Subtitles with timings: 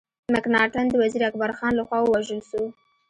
[0.33, 2.61] مکناټن د وزیر اکبر خان له خوا ووژل سو.